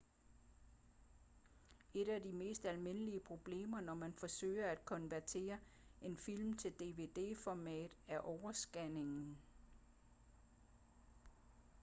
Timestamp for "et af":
1.93-2.21